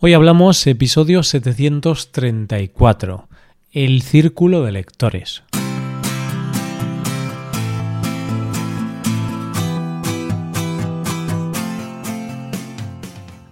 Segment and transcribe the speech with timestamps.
[0.00, 3.26] Hoy hablamos episodio 734,
[3.72, 5.42] el círculo de lectores.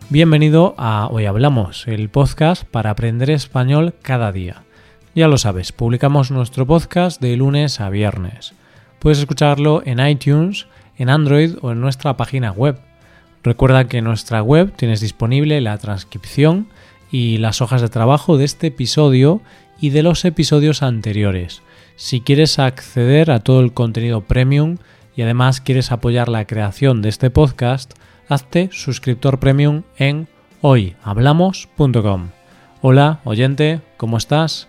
[0.09, 4.63] Bienvenido a Hoy Hablamos, el podcast para aprender español cada día.
[5.17, 8.55] Ya lo sabes, publicamos nuestro podcast de lunes a viernes.
[9.01, 12.79] Puedes escucharlo en iTunes, en Android o en nuestra página web
[13.47, 16.67] Recuerda que en nuestra web tienes disponible la transcripción
[17.13, 19.41] y las hojas de trabajo de este episodio
[19.81, 21.63] y de los episodios anteriores.
[21.95, 24.79] Si quieres acceder a todo el contenido premium
[25.15, 27.93] y además quieres apoyar la creación de este podcast,
[28.29, 30.27] hazte suscriptor premium en
[30.61, 32.31] hoyhablamos.com.
[32.83, 34.67] Hola, oyente, ¿cómo estás?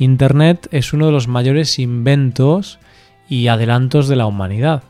[0.00, 2.80] Internet es uno de los mayores inventos
[3.28, 4.82] y adelantos de la humanidad.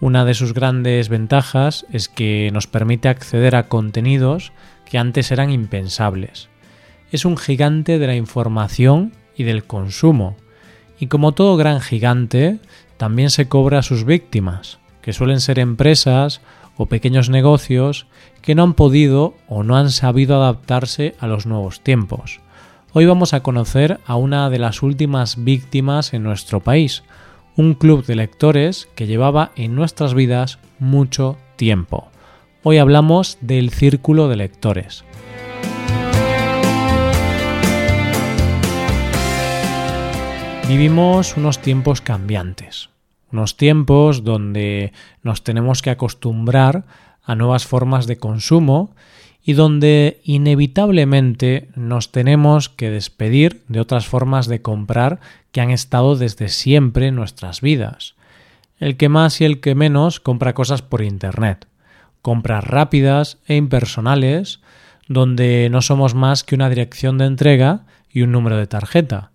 [0.00, 4.52] Una de sus grandes ventajas es que nos permite acceder a contenidos
[4.84, 6.48] que antes eran impensables.
[7.10, 10.36] Es un gigante de la información y del consumo,
[11.00, 12.58] y como todo gran gigante,
[12.96, 16.40] también se cobra a sus víctimas, que suelen ser empresas
[16.76, 18.06] o pequeños negocios
[18.40, 22.40] que no han podido o no han sabido adaptarse a los nuevos tiempos.
[22.92, 27.02] Hoy vamos a conocer a una de las últimas víctimas en nuestro país,
[27.58, 32.08] un club de lectores que llevaba en nuestras vidas mucho tiempo.
[32.62, 35.04] Hoy hablamos del círculo de lectores.
[40.68, 42.90] Vivimos unos tiempos cambiantes,
[43.32, 44.92] unos tiempos donde
[45.24, 46.84] nos tenemos que acostumbrar
[47.24, 48.94] a nuevas formas de consumo
[49.48, 55.20] y donde inevitablemente nos tenemos que despedir de otras formas de comprar
[55.52, 58.14] que han estado desde siempre en nuestras vidas.
[58.78, 61.66] El que más y el que menos compra cosas por Internet.
[62.20, 64.60] Compras rápidas e impersonales,
[65.08, 69.30] donde no somos más que una dirección de entrega y un número de tarjeta.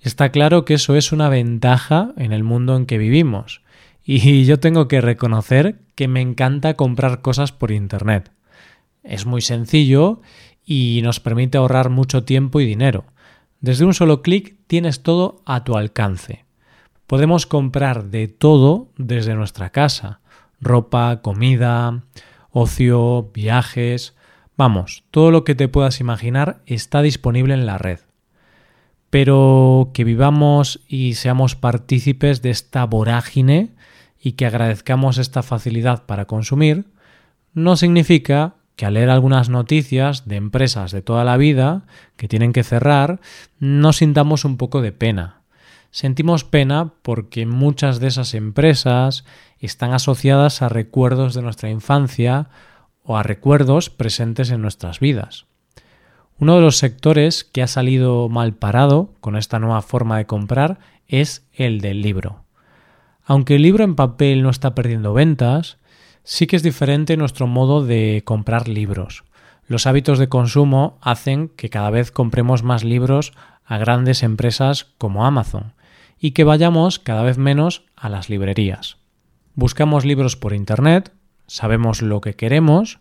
[0.00, 3.60] Está claro que eso es una ventaja en el mundo en que vivimos,
[4.04, 8.32] y yo tengo que reconocer que me encanta comprar cosas por Internet.
[9.04, 10.22] Es muy sencillo
[10.64, 13.04] y nos permite ahorrar mucho tiempo y dinero.
[13.60, 16.44] Desde un solo clic tienes todo a tu alcance.
[17.06, 20.20] Podemos comprar de todo desde nuestra casa.
[20.60, 22.04] Ropa, comida,
[22.50, 24.16] ocio, viajes.
[24.56, 28.00] Vamos, todo lo que te puedas imaginar está disponible en la red.
[29.10, 33.74] Pero que vivamos y seamos partícipes de esta vorágine
[34.20, 36.86] y que agradezcamos esta facilidad para consumir,
[37.52, 41.82] no significa que al leer algunas noticias de empresas de toda la vida
[42.16, 43.20] que tienen que cerrar,
[43.58, 45.42] nos sintamos un poco de pena.
[45.90, 49.24] Sentimos pena porque muchas de esas empresas
[49.60, 52.48] están asociadas a recuerdos de nuestra infancia
[53.04, 55.46] o a recuerdos presentes en nuestras vidas.
[56.38, 60.80] Uno de los sectores que ha salido mal parado con esta nueva forma de comprar
[61.06, 62.42] es el del libro.
[63.24, 65.78] Aunque el libro en papel no está perdiendo ventas,
[66.24, 69.24] sí que es diferente nuestro modo de comprar libros.
[69.66, 73.32] Los hábitos de consumo hacen que cada vez compremos más libros
[73.64, 75.74] a grandes empresas como Amazon
[76.18, 78.96] y que vayamos cada vez menos a las librerías.
[79.54, 81.12] Buscamos libros por Internet,
[81.46, 82.98] sabemos lo que queremos,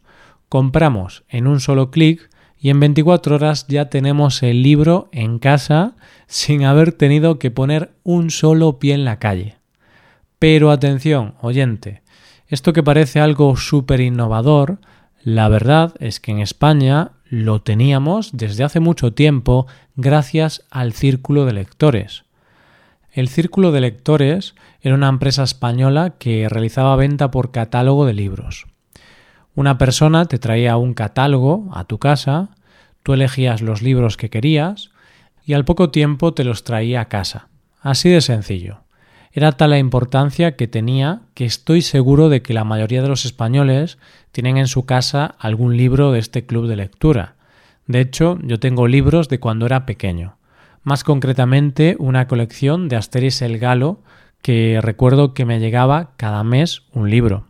[0.50, 2.30] compramos en un solo clic
[2.60, 5.96] y en 24 horas ya tenemos el libro en casa
[6.28, 9.58] sin haber tenido que poner un solo pie en la calle.
[10.40, 12.03] Pero atención, oyente,
[12.54, 14.78] esto que parece algo súper innovador,
[15.24, 19.66] la verdad es que en España lo teníamos desde hace mucho tiempo
[19.96, 22.26] gracias al Círculo de Lectores.
[23.12, 28.68] El Círculo de Lectores era una empresa española que realizaba venta por catálogo de libros.
[29.56, 32.50] Una persona te traía un catálogo a tu casa,
[33.02, 34.92] tú elegías los libros que querías
[35.44, 37.48] y al poco tiempo te los traía a casa.
[37.82, 38.83] Así de sencillo.
[39.36, 43.26] Era tal la importancia que tenía que estoy seguro de que la mayoría de los
[43.26, 43.98] españoles
[44.32, 47.36] tienen en su casa algún libro de este club de lectura.
[47.88, 50.38] De hecho, yo tengo libros de cuando era pequeño.
[50.84, 54.04] Más concretamente, una colección de Asterix el Galo
[54.44, 57.48] que recuerdo que me llegaba cada mes un libro.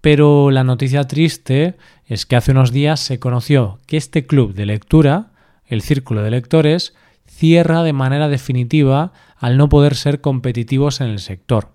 [0.00, 1.76] Pero la noticia triste
[2.06, 5.32] es que hace unos días se conoció que este club de lectura,
[5.66, 6.94] el Círculo de Lectores,
[7.26, 9.12] cierra de manera definitiva
[9.42, 11.70] al no poder ser competitivos en el sector.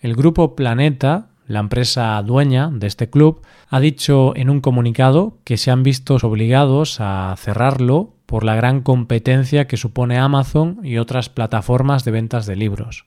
[0.00, 5.58] El grupo Planeta, la empresa dueña de este club, ha dicho en un comunicado que
[5.58, 11.28] se han visto obligados a cerrarlo por la gran competencia que supone Amazon y otras
[11.28, 13.04] plataformas de ventas de libros.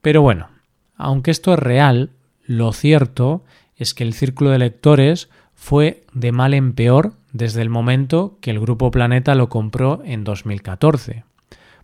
[0.00, 0.48] Pero bueno,
[0.96, 2.08] aunque esto es real,
[2.46, 3.44] lo cierto
[3.76, 8.50] es que el círculo de lectores fue de mal en peor desde el momento que
[8.50, 11.24] el Grupo Planeta lo compró en 2014.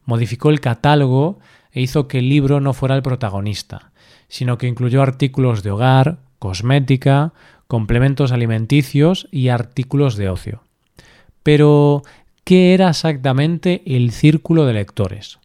[0.04, 1.38] Modificó el catálogo
[1.72, 3.92] e hizo que el libro no fuera el protagonista,
[4.28, 7.32] sino que incluyó artículos de hogar, cosmética,
[7.66, 10.62] complementos alimenticios y artículos de ocio.
[11.42, 12.02] Pero,
[12.44, 15.38] ¿qué era exactamente el Círculo de Lectores?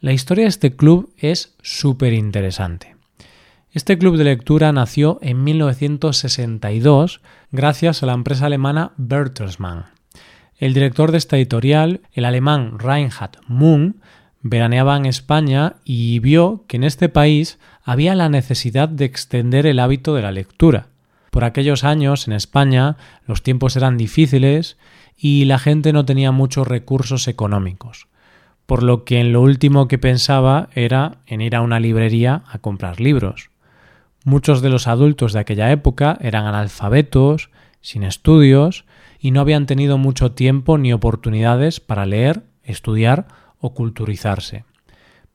[0.00, 2.96] La historia de este club es súper interesante.
[3.70, 7.20] Este club de lectura nació en 1962
[7.52, 9.91] gracias a la empresa alemana Bertelsmann.
[10.62, 13.96] El director de esta editorial, el alemán Reinhard Munk,
[14.42, 19.80] veraneaba en España y vio que en este país había la necesidad de extender el
[19.80, 20.86] hábito de la lectura.
[21.32, 24.76] Por aquellos años, en España, los tiempos eran difíciles
[25.18, 28.06] y la gente no tenía muchos recursos económicos,
[28.64, 32.60] por lo que en lo último que pensaba era en ir a una librería a
[32.60, 33.50] comprar libros.
[34.24, 37.50] Muchos de los adultos de aquella época eran analfabetos,
[37.80, 38.84] sin estudios,
[39.22, 43.28] y no habían tenido mucho tiempo ni oportunidades para leer, estudiar
[43.60, 44.64] o culturizarse.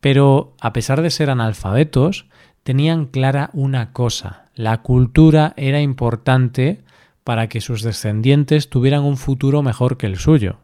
[0.02, 2.26] Pero, a pesar de ser analfabetos,
[2.64, 6.84] tenían clara una cosa, la cultura era importante
[7.24, 10.58] para que sus descendientes tuvieran un futuro mejor que el suyo.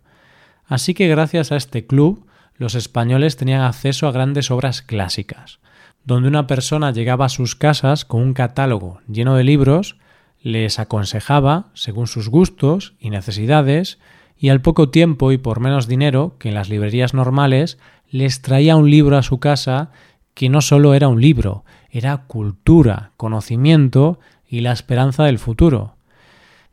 [0.65, 5.59] Así que gracias a este club, los españoles tenían acceso a grandes obras clásicas,
[6.03, 9.95] donde una persona llegaba a sus casas con un catálogo lleno de libros,
[10.43, 13.97] les aconsejaba, según sus gustos y necesidades,
[14.37, 17.79] y al poco tiempo y por menos dinero que en las librerías normales,
[18.09, 19.91] les traía un libro a su casa
[20.33, 25.95] que no solo era un libro, era cultura, conocimiento y la esperanza del futuro.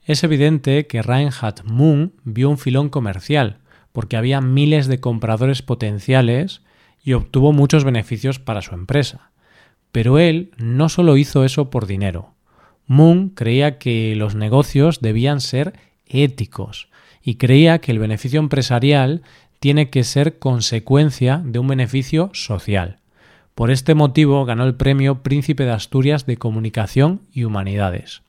[0.05, 3.59] Es evidente que Reinhard Moon vio un filón comercial,
[3.93, 6.63] porque había miles de compradores potenciales
[7.05, 9.31] y obtuvo muchos beneficios para su empresa.
[9.93, 12.35] Pero él no solo hizo eso por dinero.
[12.91, 15.75] Moon creía que los negocios debían ser
[16.07, 16.89] éticos
[17.23, 19.23] y creía que el beneficio empresarial
[19.61, 22.99] tiene que ser consecuencia de un beneficio social.
[23.55, 28.23] Por este motivo ganó el premio Príncipe de Asturias de Comunicación y Humanidades.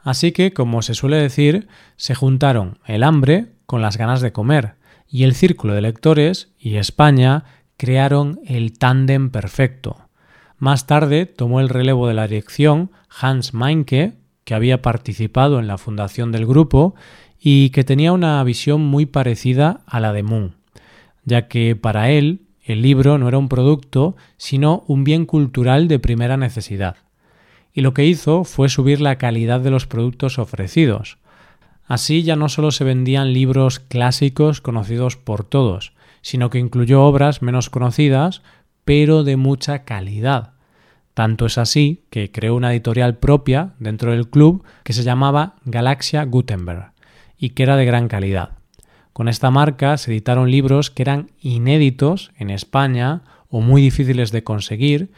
[0.00, 4.76] Así que, como se suele decir, se juntaron el hambre con las ganas de comer,
[5.06, 7.44] y el Círculo de Lectores y España
[7.76, 10.05] crearon el tándem perfecto.
[10.58, 14.14] Más tarde tomó el relevo de la dirección Hans Meinke,
[14.44, 16.94] que había participado en la fundación del grupo
[17.38, 20.54] y que tenía una visión muy parecida a la de Moon,
[21.24, 25.98] ya que para él el libro no era un producto, sino un bien cultural de
[25.98, 26.96] primera necesidad.
[27.72, 31.18] Y lo que hizo fue subir la calidad de los productos ofrecidos.
[31.86, 35.92] Así ya no solo se vendían libros clásicos conocidos por todos,
[36.22, 38.42] sino que incluyó obras menos conocidas,
[38.86, 40.52] pero de mucha calidad.
[41.12, 46.22] Tanto es así que creó una editorial propia dentro del club que se llamaba Galaxia
[46.24, 46.92] Gutenberg
[47.36, 48.50] y que era de gran calidad.
[49.12, 54.44] Con esta marca se editaron libros que eran inéditos en España o muy difíciles de
[54.44, 55.10] conseguir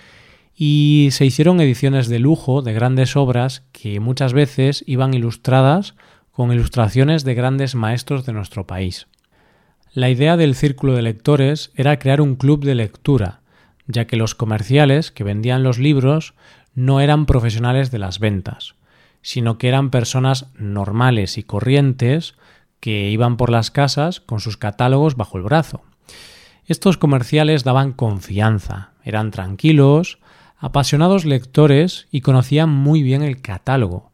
[0.56, 5.94] y se hicieron ediciones de lujo de grandes obras que muchas veces iban ilustradas
[6.32, 9.09] con ilustraciones de grandes maestros de nuestro país.
[9.93, 13.38] La idea del círculo de lectores era crear un club de lectura,
[13.88, 16.35] ya que los comerciales que vendían los libros
[16.75, 18.76] no eran profesionales de las ventas,
[19.23, 22.35] sino que eran personas normales y corrientes
[22.81, 25.83] que iban por las casas con sus catálogos bajo el brazo.
[26.66, 30.18] Estos comerciales daban confianza, eran tranquilos,
[30.59, 34.12] apasionados lectores y conocían muy bien el catálogo.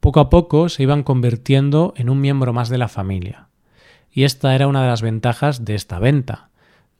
[0.00, 3.48] Poco a poco se iban convirtiendo en un miembro más de la familia.
[4.10, 6.49] Y esta era una de las ventajas de esta venta,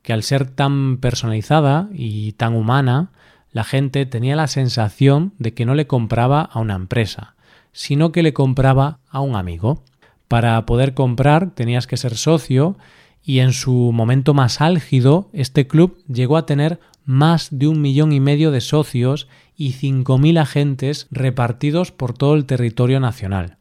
[0.03, 3.11] que al ser tan personalizada y tan humana,
[3.53, 7.35] la gente tenía la sensación de que no le compraba a una empresa,
[7.73, 9.83] sino que le compraba a un amigo.
[10.29, 12.77] Para poder comprar tenías que ser socio
[13.25, 18.13] y en su momento más álgido este club llegó a tener más de un millón
[18.13, 23.57] y medio de socios y cinco mil agentes repartidos por todo el territorio nacional.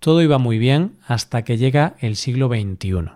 [0.00, 3.10] Todo iba muy bien hasta que llega el siglo XXI.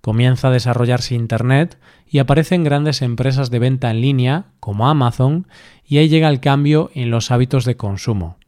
[0.00, 1.78] Comienza a desarrollarse Internet
[2.08, 5.46] y aparecen grandes empresas de venta en línea como Amazon
[5.86, 8.38] y ahí llega el cambio en los hábitos de consumo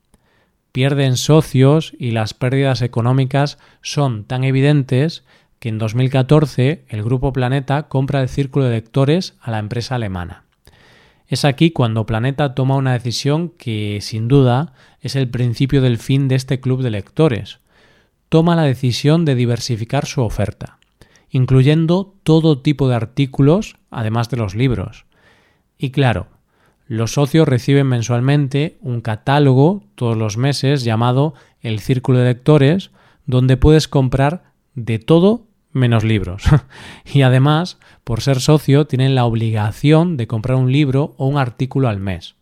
[0.72, 5.24] pierden socios y las pérdidas económicas son tan evidentes
[5.58, 10.44] que en 2014 el Grupo Planeta compra el círculo de lectores a la empresa alemana.
[11.26, 16.28] Es aquí cuando Planeta toma una decisión que, sin duda, es el principio del fin
[16.28, 17.60] de este club de lectores.
[18.28, 20.78] Toma la decisión de diversificar su oferta,
[21.30, 25.06] incluyendo todo tipo de artículos, además de los libros.
[25.78, 26.26] Y claro,
[26.86, 32.90] los socios reciben mensualmente un catálogo todos los meses llamado el Círculo de Lectores,
[33.26, 36.42] donde puedes comprar de todo menos libros.
[37.04, 41.88] y además, por ser socio, tienen la obligación de comprar un libro o un artículo
[41.88, 42.34] al mes.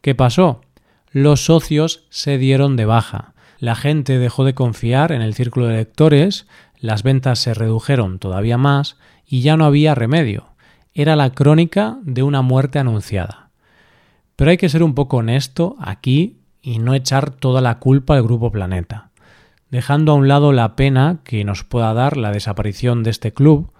[0.00, 0.62] ¿Qué pasó?
[1.10, 3.34] Los socios se dieron de baja.
[3.58, 6.46] La gente dejó de confiar en el círculo de lectores,
[6.82, 10.48] las ventas se redujeron todavía más y ya no había remedio.
[10.92, 13.50] Era la crónica de una muerte anunciada.
[14.34, 18.24] Pero hay que ser un poco honesto aquí y no echar toda la culpa al
[18.24, 19.10] Grupo Planeta.
[19.70, 23.70] Dejando a un lado la pena que nos pueda dar la desaparición de este club,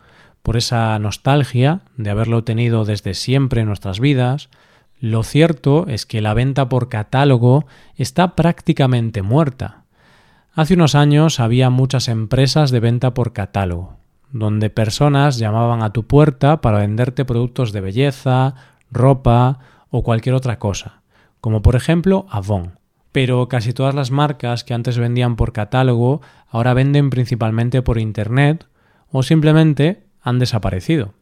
[0.44, 4.48] por esa nostalgia de haberlo tenido desde siempre en nuestras vidas,
[5.00, 7.66] lo cierto es que la venta por catálogo
[7.96, 9.81] está prácticamente muerta.
[10.54, 13.96] Hace unos años había muchas empresas de venta por catálogo,
[14.32, 18.54] donde personas llamaban a tu puerta para venderte productos de belleza,
[18.90, 21.00] ropa o cualquier otra cosa,
[21.40, 22.78] como por ejemplo Avon.
[23.12, 28.66] Pero casi todas las marcas que antes vendían por catálogo ahora venden principalmente por Internet
[29.10, 31.14] o simplemente han desaparecido.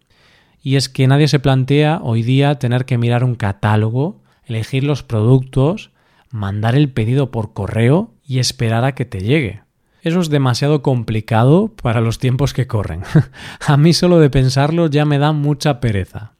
[0.60, 5.04] Y es que nadie se plantea hoy día tener que mirar un catálogo, elegir los
[5.04, 5.89] productos,
[6.30, 9.62] mandar el pedido por correo y esperar a que te llegue.
[10.02, 13.02] Eso es demasiado complicado para los tiempos que corren.
[13.66, 16.32] a mí solo de pensarlo ya me da mucha pereza.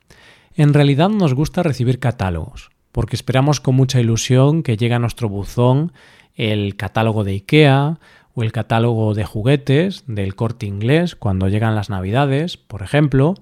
[0.55, 5.29] En realidad nos gusta recibir catálogos, porque esperamos con mucha ilusión que llegue a nuestro
[5.29, 5.93] buzón
[6.35, 7.99] el catálogo de IKEA
[8.35, 13.35] o el catálogo de juguetes del corte inglés cuando llegan las navidades, por ejemplo,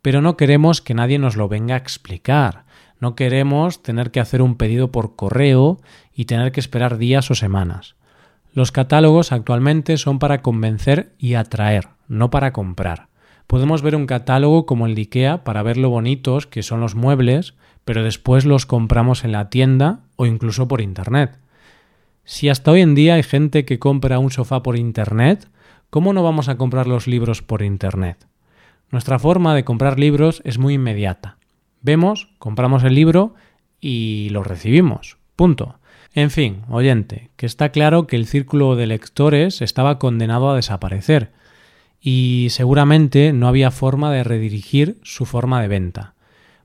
[0.00, 2.65] pero no queremos que nadie nos lo venga a explicar.
[3.00, 5.80] No queremos tener que hacer un pedido por correo
[6.14, 7.96] y tener que esperar días o semanas.
[8.52, 13.08] Los catálogos actualmente son para convencer y atraer, no para comprar.
[13.46, 16.94] Podemos ver un catálogo como el de IKEA para ver lo bonitos que son los
[16.94, 21.38] muebles, pero después los compramos en la tienda o incluso por Internet.
[22.24, 25.48] Si hasta hoy en día hay gente que compra un sofá por Internet,
[25.90, 28.26] ¿cómo no vamos a comprar los libros por Internet?
[28.90, 31.35] Nuestra forma de comprar libros es muy inmediata.
[31.82, 33.34] Vemos, compramos el libro
[33.80, 35.18] y lo recibimos.
[35.36, 35.78] Punto.
[36.14, 41.32] En fin, oyente, que está claro que el círculo de lectores estaba condenado a desaparecer
[42.00, 46.14] y seguramente no había forma de redirigir su forma de venta,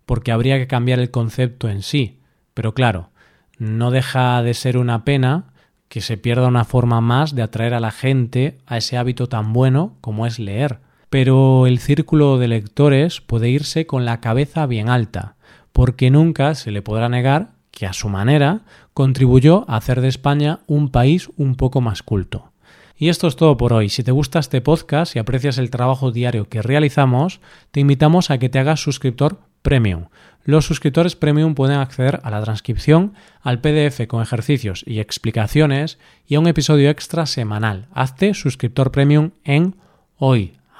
[0.06, 2.20] porque habría que cambiar el concepto en sí.
[2.53, 3.10] Pero claro,
[3.58, 5.51] no deja de ser una pena
[5.89, 9.51] que se pierda una forma más de atraer a la gente a ese hábito tan
[9.51, 10.80] bueno como es leer.
[11.12, 15.36] Pero el círculo de lectores puede irse con la cabeza bien alta,
[15.74, 18.62] porque nunca se le podrá negar que a su manera
[18.94, 22.53] contribuyó a hacer de España un país un poco más culto.
[22.96, 23.89] Y esto es todo por hoy.
[23.89, 27.41] Si te gusta este podcast y aprecias el trabajo diario que realizamos,
[27.72, 30.06] te invitamos a que te hagas suscriptor premium.
[30.46, 36.36] Los suscriptores premium pueden acceder a la transcripción, al PDF con ejercicios y explicaciones y
[36.36, 37.88] a un episodio extra semanal.
[37.94, 39.75] Hazte suscriptor premium en